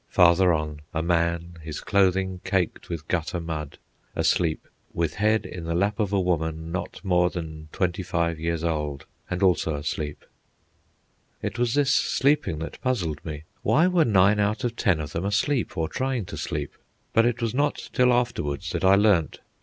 Farther 0.09 0.51
on, 0.51 0.79
a 0.95 1.03
man, 1.03 1.57
his 1.61 1.79
clothing 1.79 2.41
caked 2.43 2.89
with 2.89 3.07
gutter 3.07 3.39
mud, 3.39 3.77
asleep, 4.15 4.67
with 4.95 5.13
head 5.13 5.45
in 5.45 5.65
the 5.65 5.75
lap 5.75 5.99
of 5.99 6.11
a 6.11 6.19
woman, 6.19 6.71
not 6.71 6.99
more 7.03 7.29
than 7.29 7.69
twenty 7.71 8.01
five 8.01 8.39
years 8.39 8.63
old, 8.63 9.05
and 9.29 9.43
also 9.43 9.75
asleep. 9.75 10.25
It 11.43 11.59
was 11.59 11.75
this 11.75 11.93
sleeping 11.93 12.57
that 12.57 12.81
puzzled 12.81 13.23
me. 13.23 13.43
Why 13.61 13.85
were 13.85 14.03
nine 14.03 14.39
out 14.39 14.63
of 14.63 14.75
ten 14.75 14.99
of 14.99 15.11
them 15.11 15.23
asleep 15.23 15.77
or 15.77 15.87
trying 15.87 16.25
to 16.25 16.35
sleep? 16.37 16.73
But 17.13 17.27
it 17.27 17.39
was 17.39 17.53
not 17.53 17.91
till 17.93 18.11
afterwards 18.11 18.71
that 18.71 18.83
I 18.83 18.95
learned. 18.95 19.37